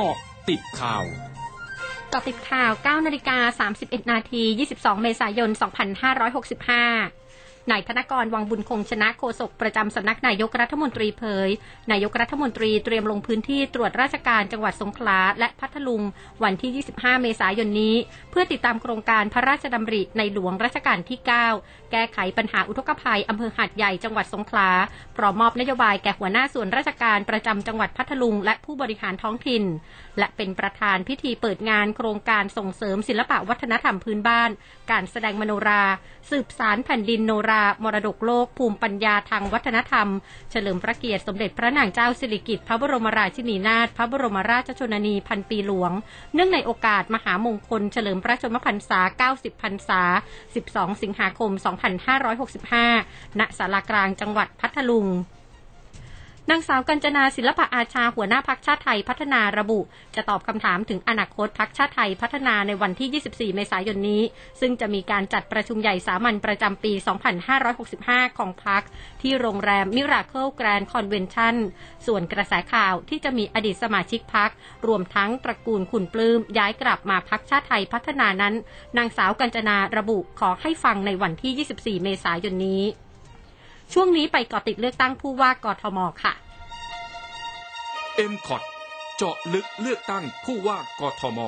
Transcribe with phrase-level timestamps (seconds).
[0.00, 0.18] เกาะ
[0.50, 1.04] ติดข่าว
[2.10, 4.42] เกาะติดข่าว9นาฬิกา31นาที
[4.74, 5.50] 22 เมษายน
[6.92, 11.48] 2565 นายธนกรวังบุญคงชนะโฆษกประจำสำนักนายกรัฐมนตรีเผย
[11.92, 16.02] นายกรัฐมนตรีเตรียมลงพื้นที่ตรวจราชการจังหวัดสงขลาและพัทลุง
[16.42, 17.96] วันที่ 25 เมษายนนี้
[18.30, 24.70] เพื่อติดตามโครงการพระราชดำริในหลวงรัชกาลที่ 9 แก้ไขปัญหาอุทกภัยอำเภอหาดใหญ่จังหวัดสงขลา
[25.16, 29.64] พร้อมมอบนโยบายแก่หัวหน้าส่วนราชการประจำจังหวัดพัทลุง และผู้บริหารท้องถิ่น
[30.18, 34.50] และเป็นประธานพิธีเปิดงานโครงการส่งเสริมศิลปะวัฒนธรรมพื้นบ้าน
[34.90, 35.82] การแสดงมโนรา
[36.30, 40.08] สืบสารแผ่นดินโนรามรดกโลกภูมิปัญญาทางวัฒนธรรม
[40.50, 45.92] เฉลิมพระเกียรติสมเด็จพระนางเจ้าสิริกิติ์พระบรมราชินีนาถพระบรมราชชนนีพันปีหลวง
[46.34, 49.00] เนื่องในโอกาสมหามงคล เฉลิมพระชนมพรรษา
[49.32, 50.02] 90 พรรษา
[50.52, 51.50] 12 สิงหาคม
[52.66, 55.08] 2565 ณ ศาลากลางจังหวัดพัทลุง
[56.50, 59.80] นางสาวกัญจนาศิลปะอาชาหัวหน้าพักชาติไทยพัฒนาระบุ
[60.16, 64.22] จะตอบคำถามถึงอนาคตพักชาติไทยพัฒนาในวันที่ 24 เมษายนนี้
[64.60, 66.92] ซึ่งจะมีการจัดประชุมใหญ่สามัญประจำปี
[67.66, 68.82] 2565 ของพัก
[69.22, 71.56] ที่โรงแรมมิราเคิลแกรนด์คอนเวนชั่น
[72.06, 74.50] ส่วนกระแสข่าวที่จะมีอดีตสมาชิกพัก
[74.86, 78.54] รวมทั้งตระกูลขุนปลื้มย้ายกลับมาพักชาติไทยพัฒนานั้น
[78.96, 82.84] นางสาวกัญจนาระบุขอให้ฟังในวันที่ 24 เมษายนนี้
[83.92, 86.32] ช่วงนี้ไปเกาะติดเลือกตั้งผู้ว่ากทมค่ะ
[88.30, 88.62] m c o t
[89.16, 91.38] เจาะลึกเลือกตั้งผู้ว่ากทม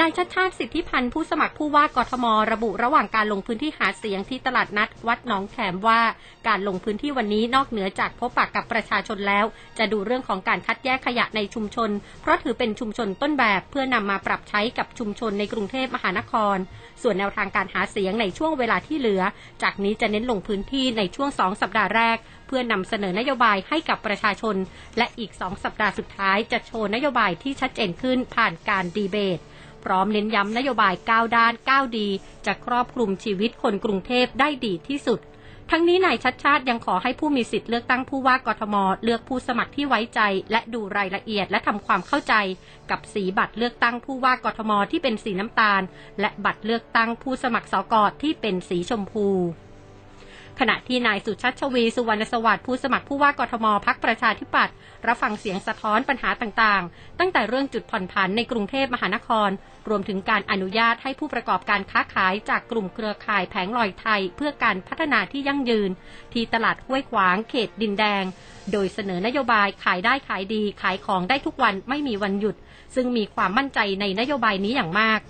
[0.00, 6.00] นายชัดชาติสิทธิพันธ์ผู้สมัครผู้ว่ากทม ระบุระหว่างการลงพื้นที่หาเสียงที่ตลาดนัดวัดหนองแขมว่า
[6.48, 9.44] การลงพื้นที่วันนี้นอกเหนือจากพบปะกกับประชาชนแล้ว
[9.78, 11.90] จะดูเรื่องของการคัดแยกขยะในชุมชน
[12.22, 16.56] เพราะถือเป็นชุมชนต้นแบบเพื่อนำมาปรับใช้กับชุมชนในกรุงเทพมหานคร
[17.02, 19.22] ส่วนแนวทางการหาเสียงในช่วงเวลาที่เหลือ
[19.62, 24.56] จากนี้จะเน้นลงพื้นที่ในช่วงสองสัปดาห์แรก เพื่อนำเสนอนโยบายให้กับประชาชน
[24.98, 29.40] และอีกสองสัปดาห์สุดท้ายจะโชว์นโยบายที่ชัดเจนขึ้นผ่านการดีเบต
[29.84, 32.08] พร้อมเน้นย้ำนโยบาย 9 ด้าน 9 ดี
[32.46, 35.20] จะครอบคลุมชีวิตคนกรุงเทพได้ดีที่สุด
[35.70, 40.20] ทั้งนี้นายชัดชาติยังขอให้ผู้มีสิทธิ์เลือกตั้งผู้ว่ากทม เลือกผู้สมัครที่ไว้ใจ
[40.50, 42.34] และดูรายละเอียดและทำความเข้าใจ
[42.90, 45.82] กับสีบัตรเลือกตั้งผู้ว่ากทมที่เป็นสีน้ำตาล
[46.20, 49.28] และบัตรเลือกตั้งผู้สมัครสกอที่เป็นสีชมพู
[50.58, 54.74] ขณะที่นายสุชัชวีสุวรรณสวัสดิ์ผู้สมัครผู้ว่ากทมพักประชาธิปัตย์
[55.06, 59.50] รับฟังเสียงสะท้อนปัญหาต่างๆ ตั้งแต่เรื่องจุดผ่อนผันในกรุงเทพมหานคร
[59.88, 65.90] รวมถึงการอนุญาตให้ผู้ประกอบการค้าขายจากกลุ่มเครือข่ายแผงลอยไทย เพื่อการพัฒนาที่ยั่งยืน
[66.32, 68.24] ที่ตลาดห้วยขวางเขตดินแดง
[68.72, 72.56] โดยเสนอนโยบายขายได้ขายดี ขายของได้ทุกวันไม่มีวันหยุด
[72.94, 75.20] ซึ่งมีความมั่นใจในนโยบายนี้อย่างมาก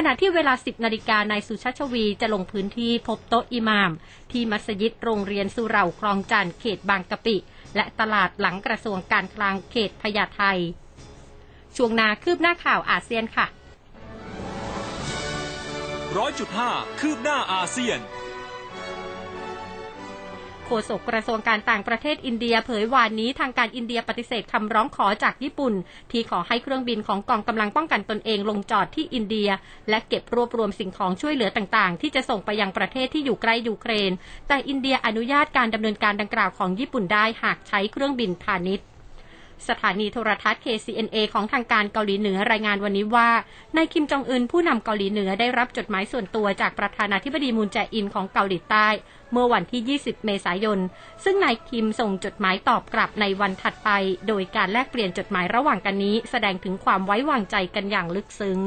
[0.00, 3.90] ขณะที่เวลา 10 นาฬิกานายสุชาชวีจะลงพื้นที่พบโต๊ะอิหมาม
[4.32, 7.36] ที่มัสยิดโรงเรียนสุเหร่าคลองจันเขตบางกะปิ
[7.76, 10.42] และตลาดหลังกระทรวงการคลังเขตพญาไท
[11.76, 13.46] ช่วงนาคืบหน้าข่าวอาเซียนค่ะ
[16.16, 16.70] ร้อยจุดห้า
[17.00, 17.98] คืบหน้าอาเซียน
[20.70, 25.74] โฆษกกระทรวงการต่างประเทศอินเดียเผยวานนี้ทางการอินเดียปฏิเสธคำร้องขอจากญี่ปุ่น
[26.12, 29.48] ที่ขอให้เครื่องบินของกองกำลังป้องกันตนเองลงจอดที่อินเดีย
[29.88, 34.12] และเก็บรวบรวมสิ่งของช่วยเหลือต่างๆ ที่จะส่งไปยังประเทศที่อยู่ใกล้ยูเครน
[34.48, 38.86] แต่อินเดียอนุญาตการดำเนินการดังกล่าวของญี่ปุ่นได้หากใช้เครื่องบินพาณิชย์
[39.68, 43.28] สถานีโทรทัศน์ KCNA ของทางการเกาหลีเหนือรายงานวันนี้ว่า
[43.76, 48.88] นายคิมจองอึนผู้นำเกาหลีเหนือได้รับจดหมายส่วนตัวจากประธานาธิบดีมูนแจอินของเกาหลีใต้
[49.32, 50.78] เมื่อวันที่ 20 เมษายน
[51.24, 53.90] ซึ่งนายคิมส่งจดหมายตอบกลับในวันถัดไป
[54.28, 58.60] โดยการแลกเปลี่ยนจดหมายระหว่างกันนี้ แสดงถึงความไว้วางใจกันอย่างลึกซึ้ง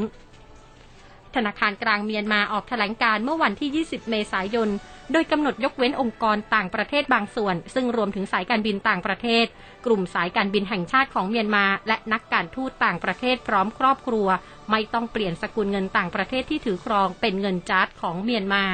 [1.35, 4.69] ธนาคารกลางเมียนมาออกแถลงการเมื่อวันที่ 20 เมษายน
[5.11, 9.45] โดยกำหนดยกเว้นองค์กรต่างประเทศบางส่วน ซึ่งรวมถึงสายการบินต่างประเทศ
[9.85, 14.27] กลุ่มสายการบินแห่งชาติของเมียนมา และนักการทูตต่างประเทศพร้อมครอบครัว
[14.71, 18.65] ไม่ต้องเปลี่ยนสกุลเงินต่างประเทศที่ถือครองเป็นเงินจาร์ดของเมียนมา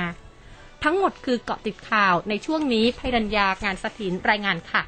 [0.84, 4.84] ทั้งหมดคือเกาะติดข่าวในช่วงนี้ภัยรัญญางานสถินรายงานค่ะ